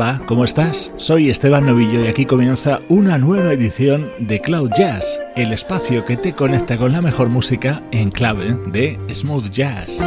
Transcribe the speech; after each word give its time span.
Hola, 0.00 0.22
¿cómo 0.26 0.44
estás? 0.44 0.92
Soy 0.96 1.28
Esteban 1.28 1.66
Novillo 1.66 2.04
y 2.04 2.06
aquí 2.06 2.24
comienza 2.24 2.78
una 2.88 3.18
nueva 3.18 3.52
edición 3.52 4.08
de 4.20 4.40
Cloud 4.40 4.70
Jazz, 4.78 5.20
el 5.34 5.52
espacio 5.52 6.04
que 6.04 6.16
te 6.16 6.34
conecta 6.34 6.78
con 6.78 6.92
la 6.92 7.02
mejor 7.02 7.30
música 7.30 7.82
en 7.90 8.12
clave 8.12 8.56
de 8.68 8.96
smooth 9.12 9.50
jazz. 9.50 10.00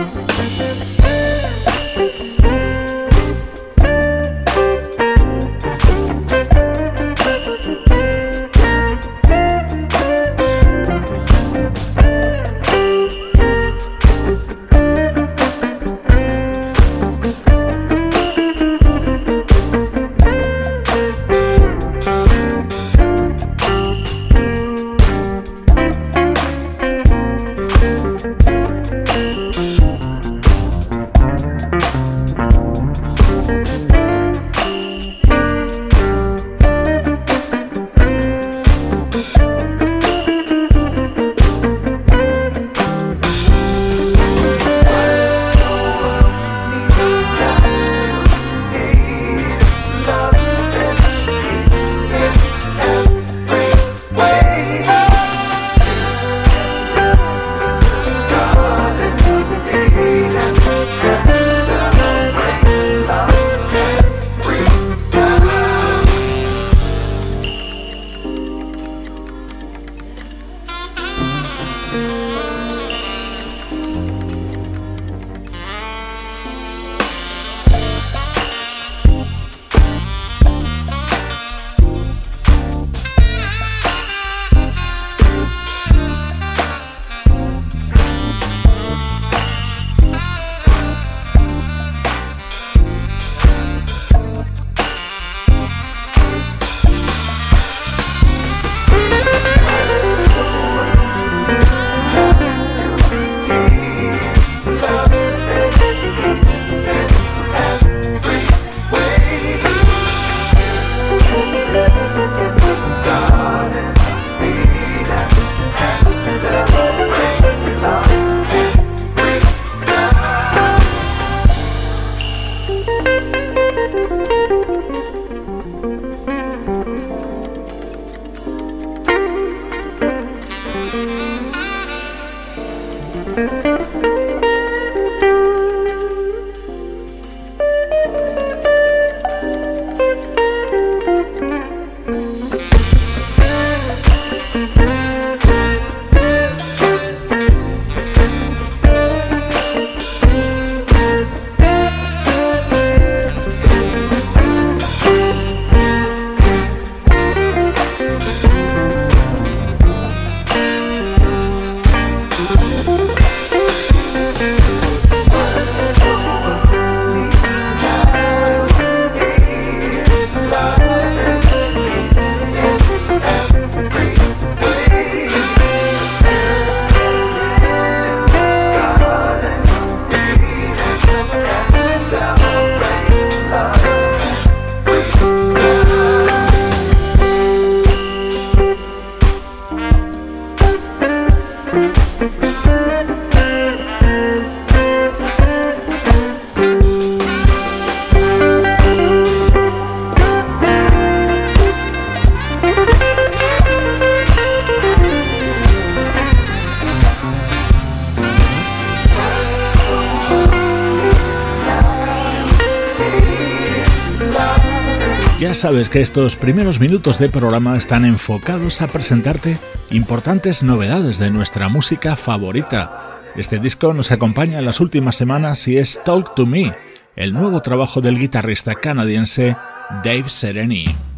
Sabes 215.62 215.89
que 215.89 216.01
estos 216.01 216.38
primeros 216.38 216.80
minutos 216.80 217.19
de 217.19 217.30
programa 217.30 217.77
están 217.77 218.04
enfocados 218.04 218.81
a 218.81 218.88
presentarte 218.88 219.60
importantes 219.91 220.63
novedades 220.63 221.19
de 221.19 221.30
nuestra 221.30 221.69
música 221.69 222.15
favorita. 222.15 223.19
Este 223.35 223.59
disco 223.59 223.94
nos 223.94 224.12
acompaña 224.12 224.57
en 224.57 224.65
las 224.65 224.80
últimas 224.80 225.15
semanas 225.18 225.68
y 225.68 225.77
es 225.77 226.03
Talk 226.03 226.33
to 226.33 226.47
Me, 226.47 226.74
el 227.15 227.33
nuevo 227.33 227.62
trabajo 227.62 228.01
del 228.01 228.18
guitarrista 228.18 228.74
canadiense 228.74 229.56
Dave 230.03 230.30
Sereni. 230.30 231.10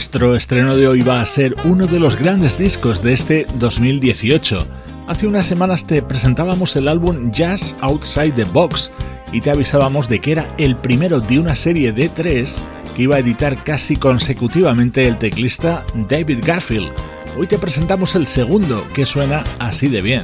Nuestro 0.00 0.34
estreno 0.34 0.78
de 0.78 0.88
hoy 0.88 1.02
va 1.02 1.20
a 1.20 1.26
ser 1.26 1.54
uno 1.64 1.86
de 1.86 2.00
los 2.00 2.18
grandes 2.18 2.56
discos 2.56 3.02
de 3.02 3.12
este 3.12 3.46
2018. 3.56 4.66
Hace 5.06 5.26
unas 5.26 5.46
semanas 5.46 5.86
te 5.86 6.00
presentábamos 6.00 6.74
el 6.76 6.88
álbum 6.88 7.30
Jazz 7.30 7.76
Outside 7.82 8.32
the 8.32 8.44
Box 8.44 8.90
y 9.30 9.42
te 9.42 9.50
avisábamos 9.50 10.08
de 10.08 10.18
que 10.18 10.32
era 10.32 10.48
el 10.56 10.74
primero 10.74 11.20
de 11.20 11.38
una 11.38 11.54
serie 11.54 11.92
de 11.92 12.08
tres 12.08 12.62
que 12.96 13.02
iba 13.02 13.16
a 13.16 13.18
editar 13.18 13.62
casi 13.62 13.94
consecutivamente 13.96 15.06
el 15.06 15.18
teclista 15.18 15.84
David 16.08 16.44
Garfield. 16.46 16.88
Hoy 17.36 17.46
te 17.46 17.58
presentamos 17.58 18.14
el 18.14 18.26
segundo, 18.26 18.88
que 18.94 19.04
suena 19.04 19.44
así 19.58 19.88
de 19.88 20.00
bien. 20.00 20.22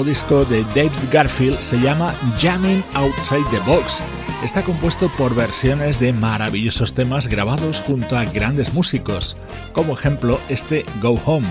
Nuevo 0.00 0.08
disco 0.08 0.44
de 0.46 0.62
David 0.74 1.10
Garfield 1.12 1.58
se 1.60 1.78
llama 1.78 2.14
Jamming 2.38 2.82
Outside 2.94 3.44
the 3.50 3.58
Box. 3.66 4.02
Está 4.42 4.62
compuesto 4.62 5.10
por 5.18 5.34
versiones 5.34 6.00
de 6.00 6.12
maravillosos 6.12 6.94
temas 6.94 7.26
grabados 7.26 7.80
junto 7.80 8.16
a 8.16 8.24
grandes 8.24 8.72
músicos, 8.72 9.36
como 9.72 9.92
ejemplo 9.92 10.40
este 10.48 10.84
Go 11.02 11.20
Home, 11.26 11.46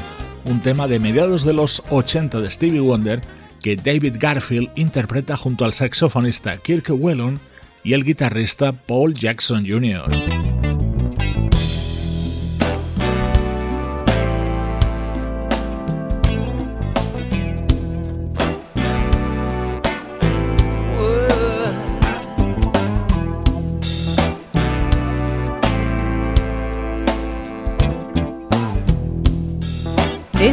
un 0.46 0.62
tema 0.62 0.88
de 0.88 1.00
mediados 1.00 1.44
de 1.44 1.54
los 1.54 1.84
80 1.92 2.40
de 2.40 2.50
Stevie 2.50 2.80
Wonder 2.80 3.22
que 3.62 3.76
David 3.76 4.16
Garfield 4.20 4.70
interpreta 4.76 5.38
junto 5.38 5.66
al 5.66 5.74
saxofonista 5.74 6.58
Kirk 6.58 6.90
Whelan 6.90 7.40
y 7.84 7.94
el 7.94 8.04
guitarrista 8.04 8.72
Paul 8.72 9.14
Jackson 9.14 9.66
Jr. 9.68 10.49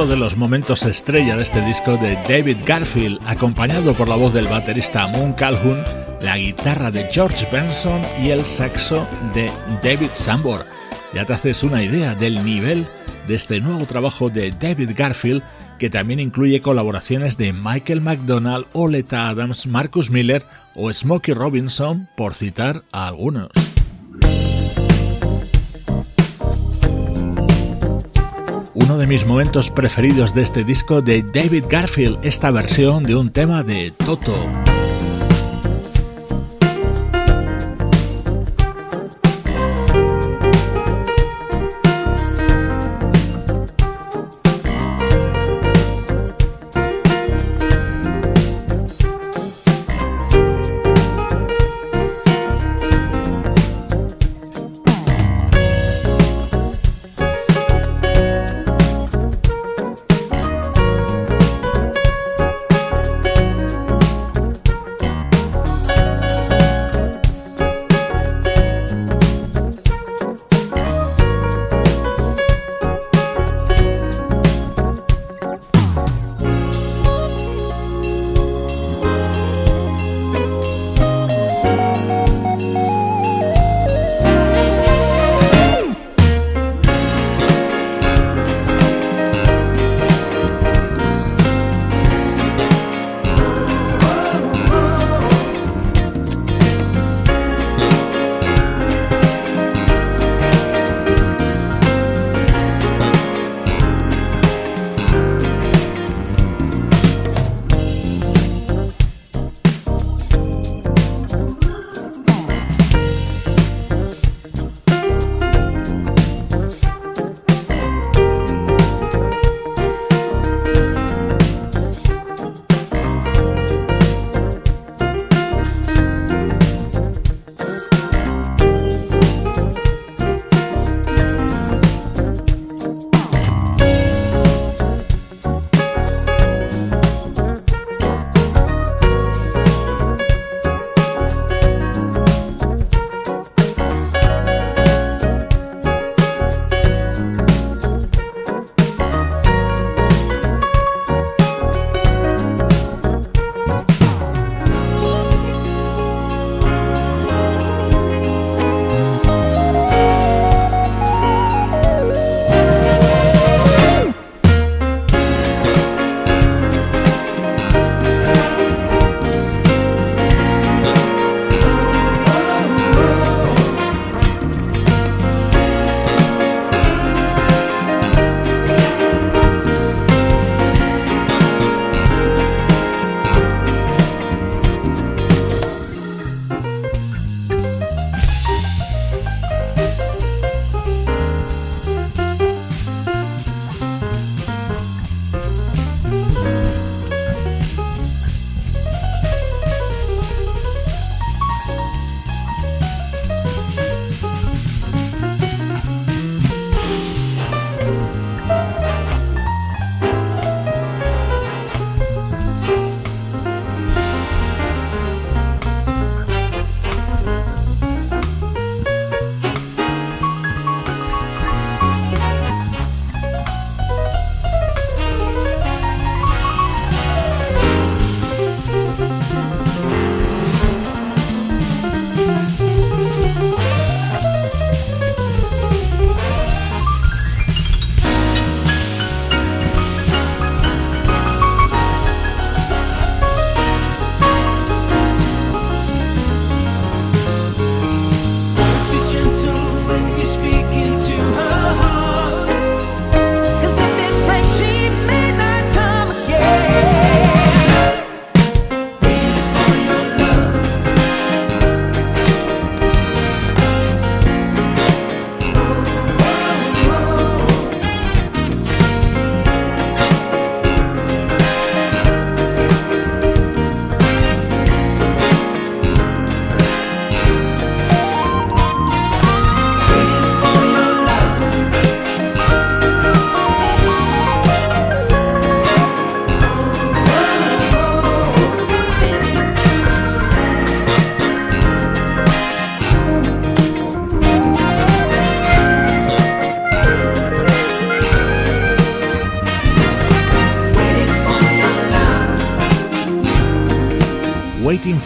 Otro 0.00 0.14
de 0.14 0.16
los 0.16 0.36
momentos 0.36 0.84
estrella 0.84 1.36
de 1.36 1.42
este 1.42 1.60
disco 1.62 1.98
de 1.98 2.14
David 2.26 2.58
Garfield, 2.64 3.18
acompañado 3.26 3.92
por 3.92 4.08
la 4.08 4.16
voz 4.16 4.32
del 4.32 4.46
baterista 4.46 5.06
Moon 5.08 5.34
Calhoun, 5.34 5.82
la 6.22 6.38
guitarra 6.38 6.90
de 6.90 7.04
George 7.12 7.46
Benson 7.52 8.00
y 8.22 8.30
el 8.30 8.46
saxo 8.46 9.06
de 9.34 9.50
David 9.82 10.10
Sambor. 10.14 10.64
Ya 11.12 11.26
te 11.26 11.34
haces 11.34 11.62
una 11.62 11.82
idea 11.82 12.14
del 12.14 12.42
nivel 12.44 12.86
de 13.28 13.34
este 13.34 13.60
nuevo 13.60 13.84
trabajo 13.84 14.30
de 14.30 14.52
David 14.52 14.92
Garfield, 14.96 15.42
que 15.78 15.90
también 15.90 16.18
incluye 16.18 16.62
colaboraciones 16.62 17.36
de 17.36 17.52
Michael 17.52 18.00
McDonald, 18.00 18.66
Oleta 18.72 19.28
Adams, 19.28 19.66
Marcus 19.66 20.10
Miller 20.10 20.44
o 20.74 20.90
Smokey 20.90 21.34
Robinson, 21.34 22.08
por 22.16 22.32
citar 22.32 22.84
a 22.92 23.08
algunos. 23.08 23.50
Uno 28.90 28.98
de 28.98 29.06
mis 29.06 29.24
momentos 29.24 29.70
preferidos 29.70 30.34
de 30.34 30.42
este 30.42 30.64
disco 30.64 31.00
de 31.00 31.22
David 31.22 31.66
Garfield, 31.70 32.18
esta 32.24 32.50
versión 32.50 33.04
de 33.04 33.14
un 33.14 33.30
tema 33.30 33.62
de 33.62 33.92
Toto. 33.92 34.34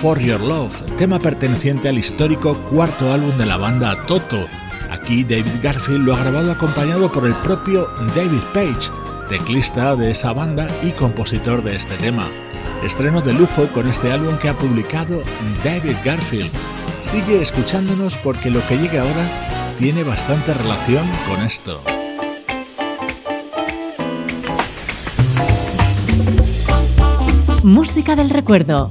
For 0.05 0.21
Your 0.21 0.41
Love, 0.43 0.83
tema 0.99 1.19
perteneciente 1.19 1.89
al 1.89 1.97
histórico 1.97 2.55
cuarto 2.71 3.11
álbum 3.11 3.35
de 3.39 3.47
la 3.47 3.57
banda 3.57 3.97
Toto. 4.07 4.45
Aquí 4.91 5.25
David 5.25 5.63
Garfield 5.63 6.05
lo 6.05 6.15
ha 6.15 6.19
grabado 6.19 6.53
acompañado 6.53 7.11
por 7.11 7.25
el 7.25 7.33
propio 7.37 7.89
David 8.15 8.43
Page, 8.53 8.93
teclista 9.31 9.97
de 9.97 10.11
esa 10.11 10.35
banda 10.35 10.69
y 10.83 10.91
compositor 10.91 11.65
de 11.65 11.77
este 11.77 11.97
tema. 11.97 12.29
Estreno 12.85 13.23
de 13.23 13.33
lujo 13.33 13.67
con 13.69 13.89
este 13.89 14.13
álbum 14.13 14.37
que 14.37 14.51
ha 14.51 14.53
publicado 14.53 15.23
David 15.65 15.97
Garfield. 16.05 16.51
Sigue 17.01 17.41
escuchándonos 17.41 18.19
porque 18.19 18.51
lo 18.51 18.61
que 18.67 18.77
llega 18.77 19.01
ahora 19.01 19.27
tiene 19.79 20.03
bastante 20.03 20.53
relación 20.53 21.07
con 21.27 21.43
esto. 21.43 21.81
Música 27.63 28.15
del 28.15 28.29
recuerdo, 28.29 28.91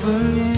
For 0.00 0.06
me. 0.08 0.49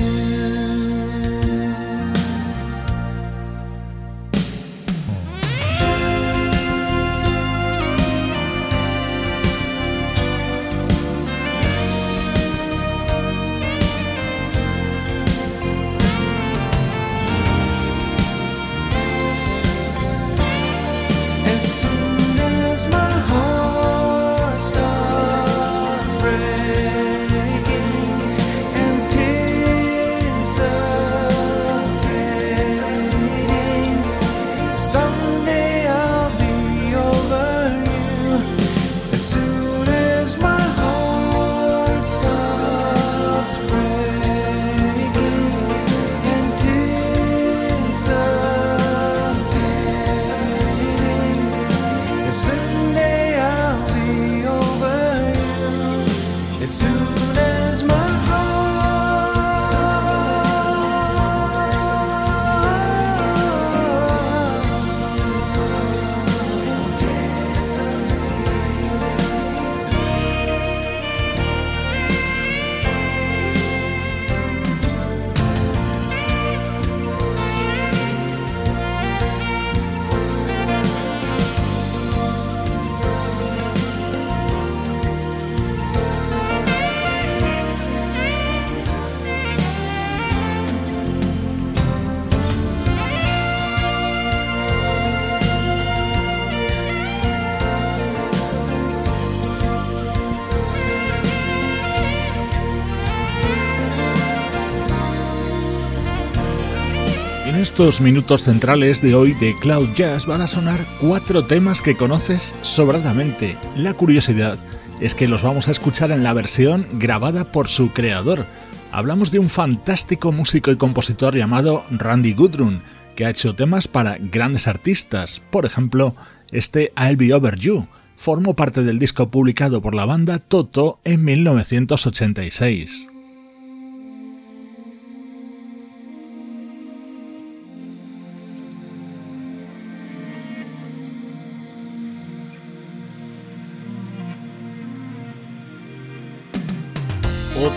Estos 107.83 108.01
minutos 108.01 108.45
centrales 108.45 109.03
de 109.03 109.17
hoy 109.17 109.33
de 109.33 109.59
Cloud 109.59 109.89
Jazz 109.97 110.27
van 110.27 110.41
a 110.41 110.47
sonar 110.47 110.79
cuatro 111.01 111.45
temas 111.45 111.83
que 111.83 111.97
conoces 111.97 112.55
sobradamente. 112.63 113.57
La 113.77 113.93
curiosidad 113.93 114.57
es 115.01 115.17
que 115.17 115.27
los 115.27 115.43
vamos 115.43 115.67
a 115.67 115.73
escuchar 115.73 116.13
en 116.13 116.23
la 116.23 116.33
versión 116.33 116.87
grabada 116.93 117.45
por 117.45 117.67
su 117.67 117.91
creador. 117.91 118.47
Hablamos 118.93 119.33
de 119.33 119.41
un 119.41 119.51
fantástico 119.51 120.31
músico 120.31 120.71
y 120.71 120.77
compositor 120.77 121.35
llamado 121.35 121.83
Randy 121.91 122.35
Gudrun, 122.35 122.81
que 123.17 123.27
ha 123.27 123.31
hecho 123.31 123.57
temas 123.57 123.89
para 123.89 124.17
grandes 124.17 124.69
artistas, 124.69 125.43
por 125.51 125.67
ejemplo, 125.67 126.15
este 126.53 126.93
I'll 126.97 127.17
Be 127.17 127.35
Over 127.35 127.59
You. 127.59 127.89
Formó 128.17 128.55
parte 128.55 128.85
del 128.85 129.01
disco 129.01 129.29
publicado 129.29 129.83
por 129.83 129.97
la 129.97 130.07
banda 130.07 130.39
Toto 130.39 131.01
en 131.03 131.25
1986. 131.25 133.09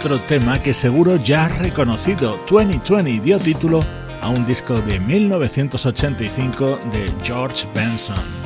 Otro 0.05 0.19
tema 0.19 0.61
que 0.61 0.71
seguro 0.71 1.15
ya 1.15 1.45
has 1.45 1.57
reconocido. 1.57 2.37
2020 2.47 3.21
dio 3.21 3.39
título 3.39 3.83
a 4.21 4.29
un 4.29 4.45
disco 4.45 4.79
de 4.81 4.99
1985 4.99 6.79
de 6.91 7.11
George 7.23 7.65
Benson. 7.73 8.45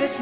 Uno 0.00 0.08
de 0.08 0.14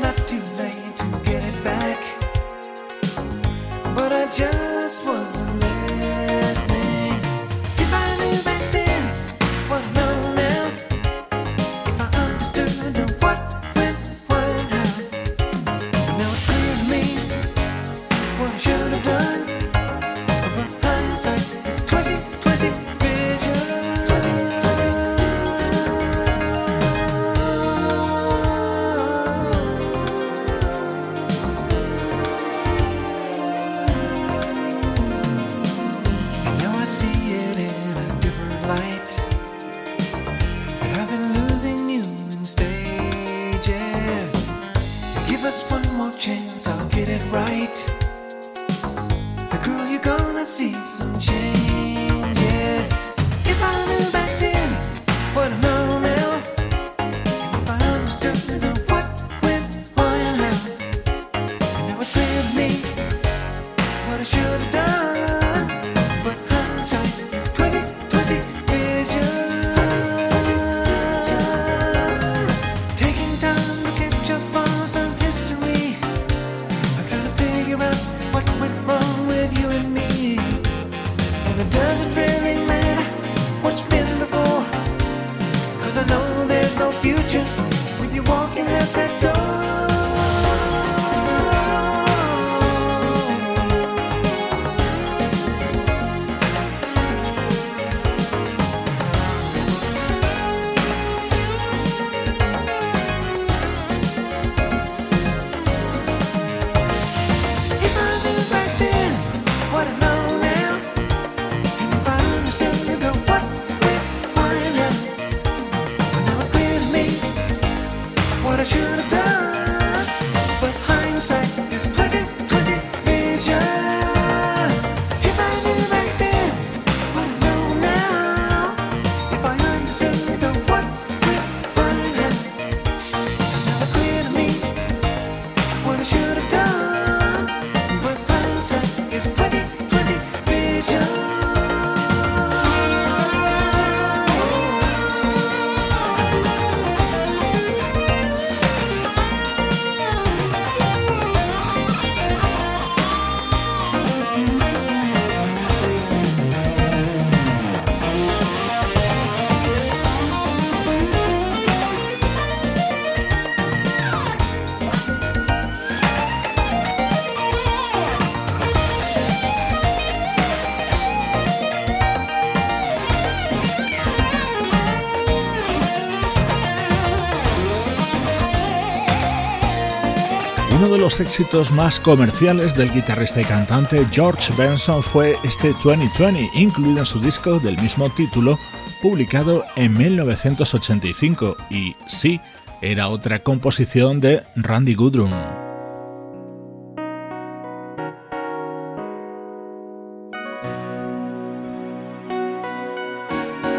los 181.09 181.21
éxitos 181.21 181.73
más 181.73 182.01
comerciales 182.01 182.75
del 182.75 182.93
guitarrista 182.93 183.41
y 183.41 183.45
cantante 183.45 184.07
George 184.11 184.53
Benson 184.59 185.03
fue 185.03 185.39
este 185.43 185.73
2020, 185.83 186.51
incluido 186.53 186.99
en 186.99 187.07
su 187.07 187.19
disco 187.19 187.59
del 187.61 187.81
mismo 187.81 188.11
título, 188.11 188.59
publicado 189.01 189.65
en 189.75 189.95
1985, 189.95 191.57
y 191.71 191.97
sí, 192.07 192.39
era 192.83 193.09
otra 193.09 193.43
composición 193.43 194.21
de 194.21 194.43
Randy 194.55 194.93
Goodrum. 194.93 195.33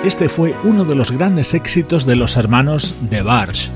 Este 0.03 0.29
fue 0.29 0.55
uno 0.63 0.83
de 0.83 0.95
los 0.95 1.11
grandes 1.11 1.53
éxitos 1.53 2.07
de 2.07 2.15
los 2.15 2.37
hermanos 2.37 2.95
de 3.01 3.21
Barge. 3.21 3.69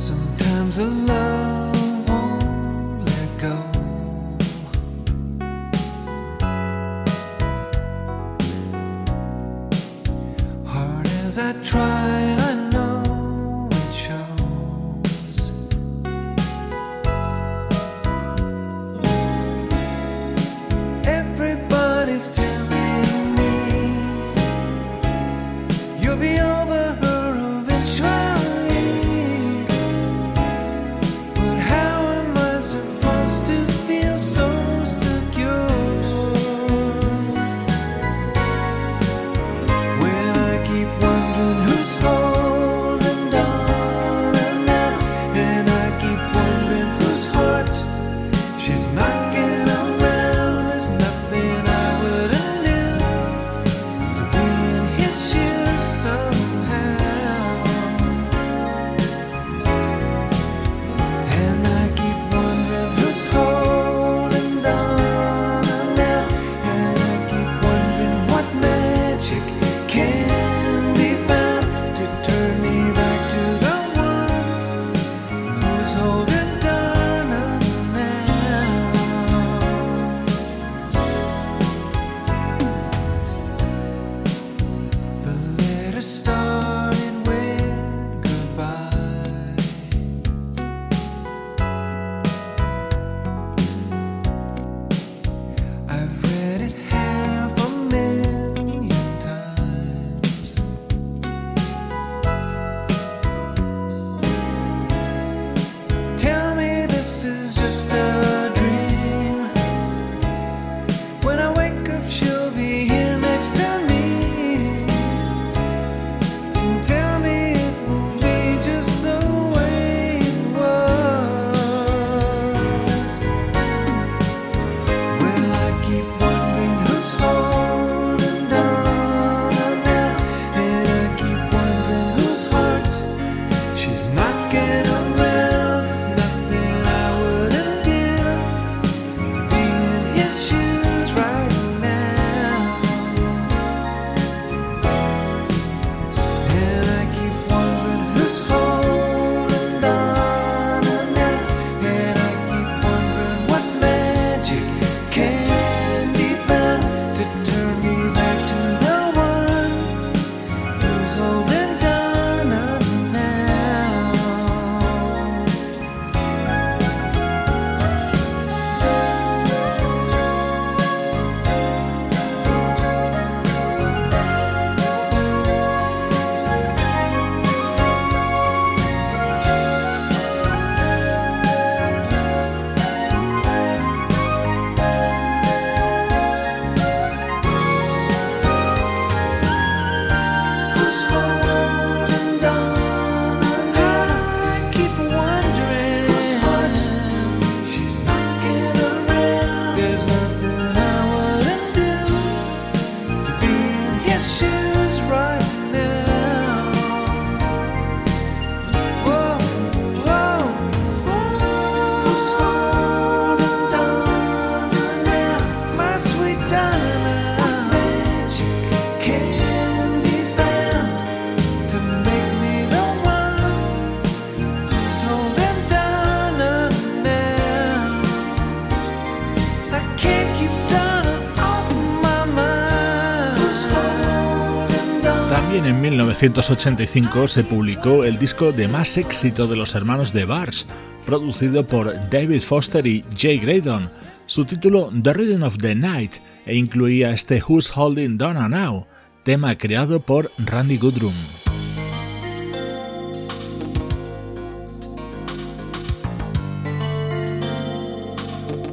1985 236.24 237.28
se 237.28 237.44
publicó 237.44 238.06
el 238.06 238.18
disco 238.18 238.54
de 238.54 238.70
más 238.70 238.98
éxito 238.98 239.46
de 239.46 239.58
los 239.58 239.76
hermanos 239.76 240.14
de 240.14 240.24
Bars, 240.24 240.66
producido 241.06 241.68
por 241.68 241.94
David 242.10 242.40
Foster 242.40 242.88
y 242.88 243.04
Jay 243.14 243.40
Graydon. 243.40 243.90
Su 244.26 244.46
título 244.46 244.90
The 245.04 245.12
Rhythm 245.12 245.44
of 245.44 245.58
the 245.58 245.76
Night 245.76 246.14
e 246.46 246.56
incluía 246.56 247.12
este 247.12 247.44
Who's 247.46 247.76
Holding 247.76 248.18
Donna 248.18 248.48
Now, 248.48 248.88
tema 249.24 249.58
creado 249.58 250.00
por 250.00 250.32
Randy 250.38 250.78
Goodrum. 250.78 251.14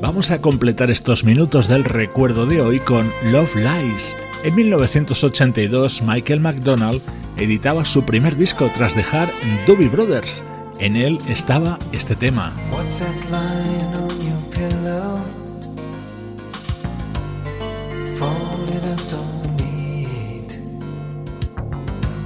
Vamos 0.01 0.30
a 0.30 0.40
completar 0.40 0.92
estos 0.92 1.24
minutos 1.24 1.66
del 1.66 1.82
recuerdo 1.82 2.46
de 2.46 2.61
hoy 2.61 2.78
con 2.78 3.11
Love 3.24 3.57
Lies. 3.57 4.14
En 4.44 4.55
1982, 4.55 6.03
Michael 6.03 6.38
McDonald 6.38 7.03
editaba 7.41 7.84
su 7.84 8.05
primer 8.05 8.36
disco 8.36 8.70
tras 8.74 8.95
dejar 8.95 9.30
Doobie 9.66 9.88
Brothers. 9.88 10.43
En 10.78 10.97
él 10.97 11.18
estaba 11.28 11.78
este 11.93 12.14
tema. 12.14 12.53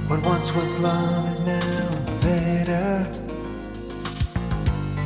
What 0.07 0.23
once 0.23 0.53
was 0.55 0.79
love 0.79 1.31
is 1.31 1.41
now 1.41 1.89
better. 2.21 3.07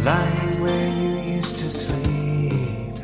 Lying 0.03 0.61
where 0.61 0.89
you 0.89 1.37
used 1.37 1.55
to 1.59 1.69
sleep. 1.69 2.95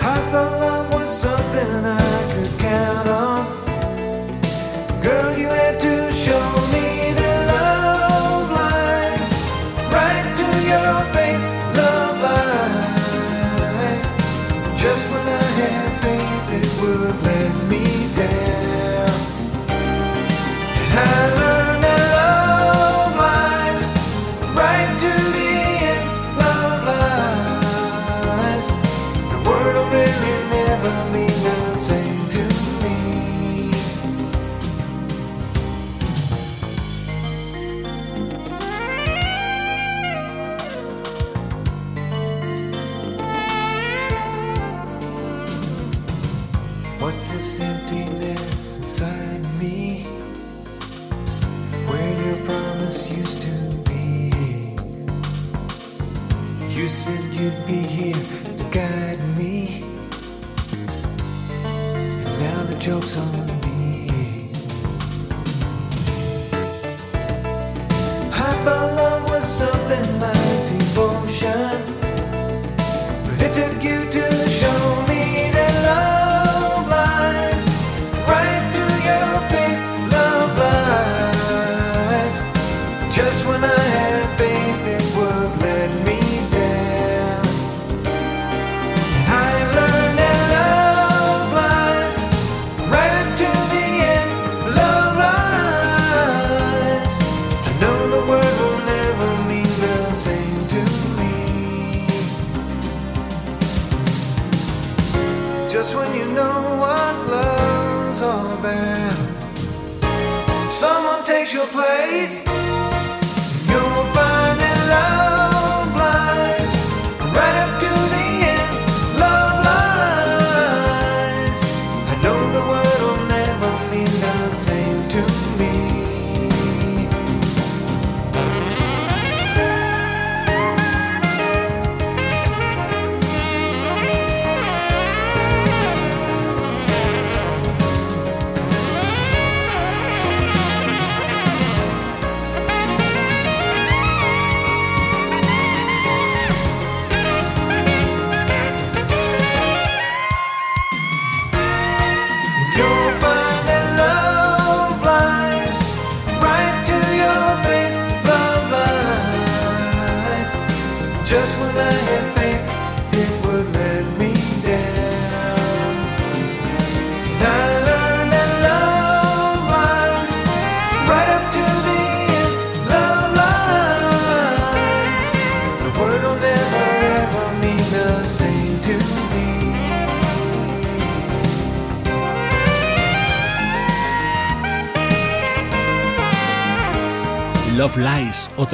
I 0.00 0.16
thought 0.30 0.60
love 0.60 0.94
was 0.94 1.08
something 1.08 1.84
I 1.84 2.32
could 2.32 2.60
count 2.60 3.08
on. 3.08 3.21
Girl, 5.02 5.36
you 5.36 5.48
had 5.48 5.80
to 5.80 6.14
show 6.14 6.61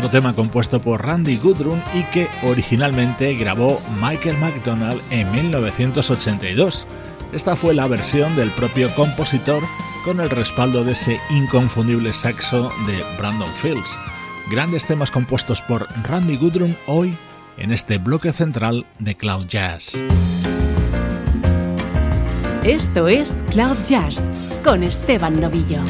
otro 0.09 0.21
tema 0.21 0.33
compuesto 0.33 0.81
por 0.81 1.05
Randy 1.05 1.37
Goodrun 1.37 1.83
y 1.93 2.03
que 2.13 2.29
originalmente 2.43 3.35
grabó 3.35 3.81
Michael 4.01 4.39
McDonald 4.39 5.01
en 5.11 5.31
1982. 5.33 6.87
Esta 7.33 7.57
fue 7.57 7.75
la 7.75 7.87
versión 7.89 8.35
del 8.37 8.51
propio 8.53 8.95
compositor 8.95 9.63
con 10.05 10.21
el 10.21 10.31
respaldo 10.31 10.83
de 10.85 10.93
ese 10.93 11.21
inconfundible 11.31 12.13
saxo 12.13 12.73
de 12.87 13.03
Brandon 13.19 13.51
Fields. 13.61 13.99
Grandes 14.51 14.87
temas 14.87 15.11
compuestos 15.11 15.61
por 15.63 15.87
Randy 16.05 16.37
Goodrun 16.37 16.77
hoy 16.87 17.15
en 17.59 17.73
este 17.73 17.99
bloque 17.99 18.33
central 18.33 18.87
de 18.99 19.15
Cloud 19.15 19.47
Jazz. 19.47 20.01
Esto 22.65 23.09
es 23.09 23.45
Cloud 23.51 23.77
Jazz 23.87 24.31
con 24.65 24.83
Esteban 24.83 25.39
Novillo. 25.41 25.83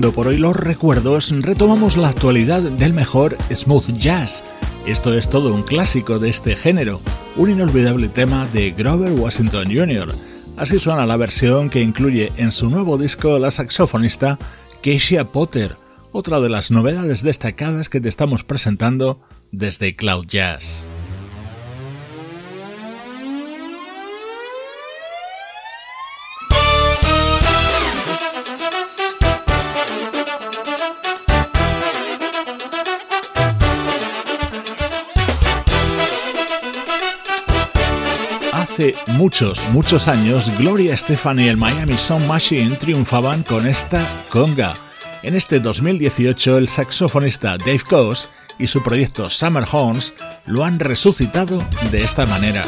Por 0.00 0.26
hoy 0.26 0.38
los 0.38 0.56
recuerdos, 0.56 1.30
retomamos 1.42 1.96
la 1.96 2.08
actualidad 2.08 2.60
del 2.60 2.92
mejor 2.92 3.36
smooth 3.52 3.96
jazz. 3.96 4.42
Esto 4.86 5.14
es 5.14 5.30
todo 5.30 5.54
un 5.54 5.62
clásico 5.62 6.18
de 6.18 6.28
este 6.30 6.56
género, 6.56 7.00
un 7.36 7.50
inolvidable 7.50 8.08
tema 8.08 8.46
de 8.52 8.72
Grover 8.72 9.12
Washington 9.12 9.66
Jr. 9.66 10.12
Así 10.56 10.78
suena 10.80 11.06
la 11.06 11.16
versión 11.16 11.70
que 11.70 11.80
incluye 11.80 12.32
en 12.36 12.50
su 12.50 12.70
nuevo 12.70 12.98
disco 12.98 13.38
la 13.38 13.50
saxofonista 13.50 14.38
Keisha 14.82 15.24
Potter, 15.24 15.76
otra 16.12 16.40
de 16.40 16.48
las 16.48 16.70
novedades 16.70 17.22
destacadas 17.22 17.88
que 17.88 18.00
te 18.00 18.08
estamos 18.08 18.42
presentando 18.42 19.20
desde 19.52 19.94
Cloud 19.94 20.26
Jazz. 20.26 20.84
Hace 38.74 38.92
muchos, 39.06 39.62
muchos 39.68 40.08
años, 40.08 40.50
Gloria 40.58 40.94
Estefan 40.94 41.38
y 41.38 41.46
el 41.46 41.56
Miami 41.56 41.94
Sound 41.94 42.26
Machine 42.26 42.74
triunfaban 42.74 43.44
con 43.44 43.68
esta 43.68 44.04
conga. 44.30 44.74
En 45.22 45.36
este 45.36 45.60
2018, 45.60 46.58
el 46.58 46.66
saxofonista 46.66 47.56
Dave 47.56 47.82
Coase 47.88 48.26
y 48.58 48.66
su 48.66 48.82
proyecto 48.82 49.28
Summer 49.28 49.64
Horns 49.70 50.14
lo 50.46 50.64
han 50.64 50.80
resucitado 50.80 51.64
de 51.92 52.02
esta 52.02 52.26
manera. 52.26 52.64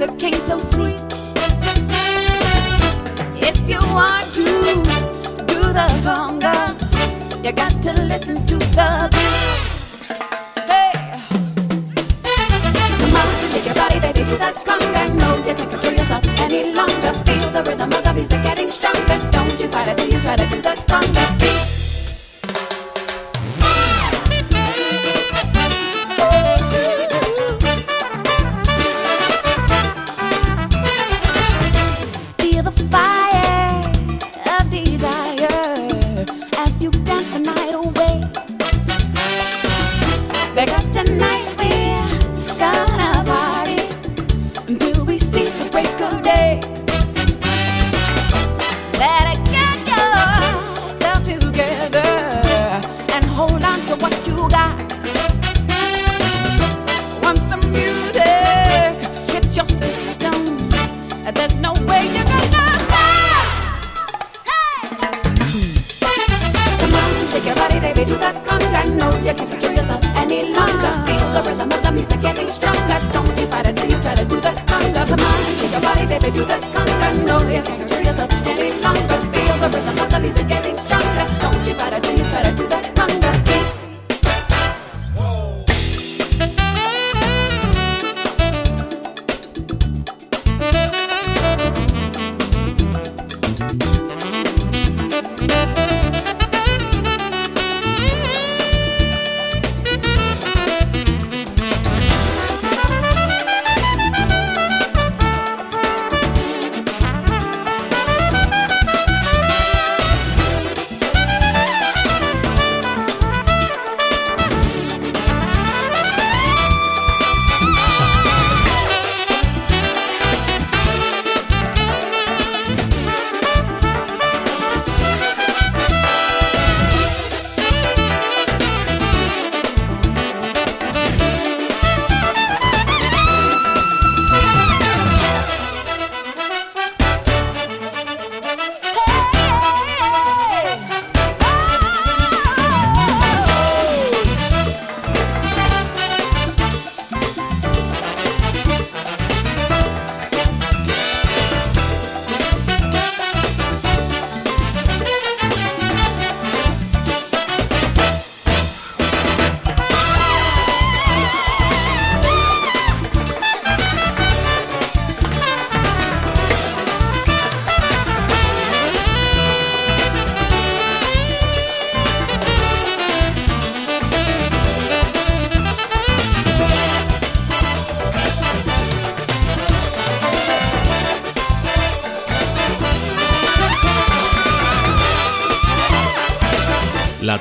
looking 0.00 0.32
so 0.32 0.58
sweet. 0.58 0.98
If 3.36 3.56
you 3.68 3.78
want 3.92 4.24
to 4.32 4.44
do 5.44 5.60
the 5.76 5.86
conga, 6.00 6.56
you 7.44 7.52
got 7.52 7.70
to 7.82 7.92
listen 8.08 8.46
to 8.46 8.56
the 8.56 9.08
beat. 9.12 10.18
Hey. 10.70 11.20
Come 12.96 13.16
on, 13.20 13.50
shake 13.52 13.66
your 13.66 13.74
body, 13.74 14.00
baby, 14.00 14.24
to 14.30 14.36
that 14.38 14.54
conga. 14.64 15.02
No, 15.20 15.36
you 15.46 15.54
can't 15.54 15.70
control 15.70 15.92
yourself 15.92 16.26
any 16.38 16.72
longer. 16.72 17.12
Feel 17.26 17.50
the 17.50 17.62
rhythm 17.68 17.92
of 17.92 18.02
the 18.02 18.14
music 18.14 18.42
getting 18.42 18.68
stronger. 18.68 19.18
Don't 19.30 19.60
you 19.60 19.68
fight 19.68 19.88
it 19.88 19.98
till 19.98 20.08
you 20.08 20.20
try 20.20 20.36
to 20.36 20.48
do 20.48 20.62
the 20.62 20.74
conga 20.88 21.38
beat. 21.38 21.79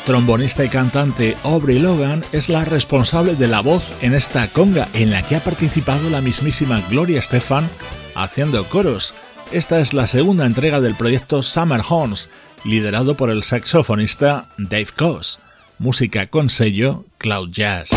Trombonista 0.09 0.65
y 0.65 0.69
cantante 0.69 1.37
Aubrey 1.43 1.77
Logan 1.77 2.23
es 2.31 2.49
la 2.49 2.65
responsable 2.65 3.35
de 3.35 3.47
la 3.47 3.59
voz 3.59 3.93
en 4.01 4.15
esta 4.15 4.47
conga 4.47 4.87
en 4.95 5.11
la 5.11 5.21
que 5.21 5.35
ha 5.35 5.39
participado 5.39 6.09
la 6.09 6.19
mismísima 6.19 6.81
Gloria 6.89 7.19
Estefan 7.19 7.69
haciendo 8.15 8.67
coros. 8.69 9.13
Esta 9.51 9.79
es 9.79 9.93
la 9.93 10.07
segunda 10.07 10.47
entrega 10.47 10.81
del 10.81 10.95
proyecto 10.95 11.43
Summer 11.43 11.81
Horns, 11.87 12.31
liderado 12.65 13.15
por 13.15 13.29
el 13.29 13.43
saxofonista 13.43 14.49
Dave 14.57 14.87
Coase. 14.97 15.37
Música 15.77 16.25
con 16.25 16.49
sello 16.49 17.05
Cloud 17.19 17.51
Jazz. 17.51 17.91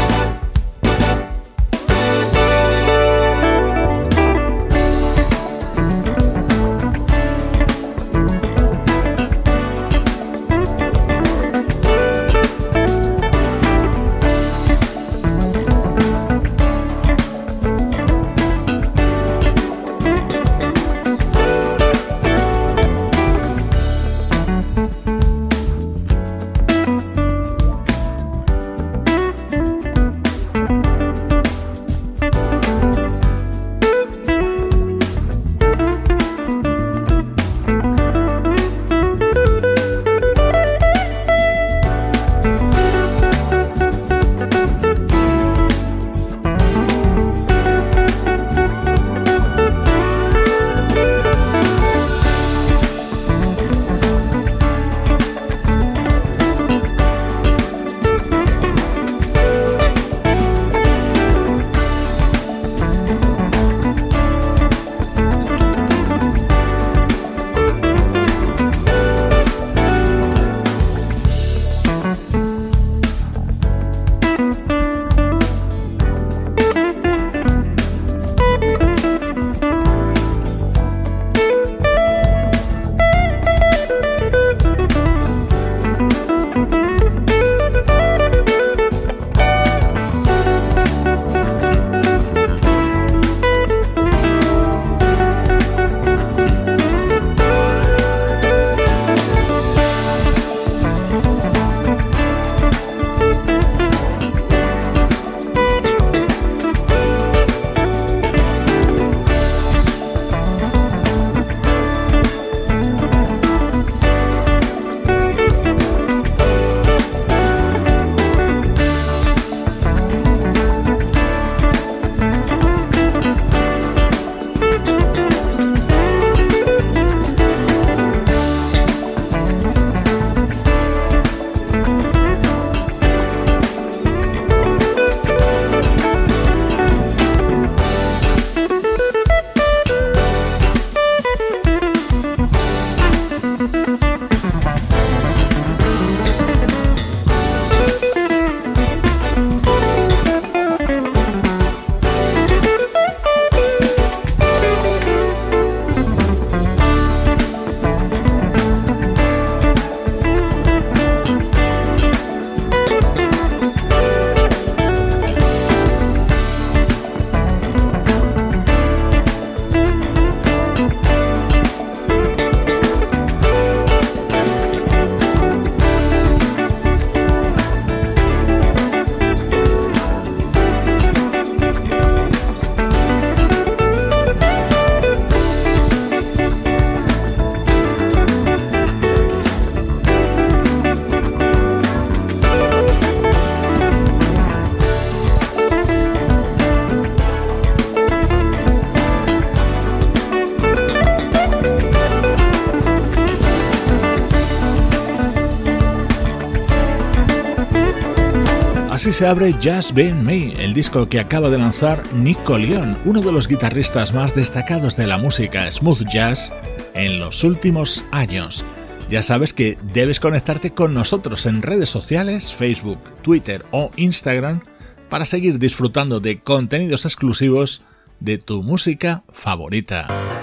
Se 209.13 209.27
abre 209.27 209.53
Just 209.63 209.93
Being 209.93 210.25
Me, 210.25 210.65
el 210.65 210.73
disco 210.73 211.07
que 211.07 211.21
acaba 211.21 211.51
de 211.51 211.59
lanzar 211.59 212.03
Nick 212.15 212.49
Leon, 212.49 212.97
uno 213.05 213.21
de 213.21 213.31
los 213.31 213.47
guitarristas 213.47 214.15
más 214.15 214.35
destacados 214.35 214.97
de 214.97 215.07
la 215.07 215.19
música 215.19 215.71
smooth 215.71 216.09
jazz 216.11 216.51
en 216.95 217.21
los 217.21 217.45
últimos 217.45 218.07
años. 218.11 218.65
Ya 219.11 219.23
sabes 219.23 219.53
que 219.53 219.77
debes 219.93 220.19
conectarte 220.19 220.73
con 220.73 220.95
nosotros 220.95 221.45
en 221.45 221.61
redes 221.61 221.91
sociales, 221.91 222.55
Facebook, 222.55 223.01
Twitter 223.21 223.67
o 223.71 223.91
Instagram 223.97 224.63
para 225.11 225.27
seguir 225.27 225.59
disfrutando 225.59 226.19
de 226.19 226.41
contenidos 226.41 227.05
exclusivos 227.05 227.83
de 228.19 228.39
tu 228.39 228.63
música 228.63 229.25
favorita. 229.31 230.42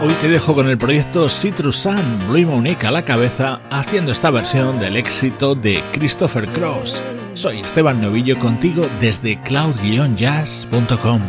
Hoy 0.00 0.12
te 0.20 0.28
dejo 0.28 0.54
con 0.54 0.68
el 0.68 0.78
proyecto 0.78 1.28
Citrus 1.28 1.74
Sun, 1.74 2.28
Blue 2.28 2.46
Monique 2.46 2.86
a 2.86 2.92
la 2.92 3.04
cabeza, 3.04 3.60
haciendo 3.68 4.12
esta 4.12 4.30
versión 4.30 4.78
del 4.78 4.96
éxito 4.96 5.56
de 5.56 5.82
Christopher 5.92 6.46
Cross. 6.46 7.02
Soy 7.34 7.58
Esteban 7.58 8.00
Novillo 8.00 8.38
contigo 8.38 8.88
desde 9.00 9.40
cloud-jazz.com. 9.42 11.20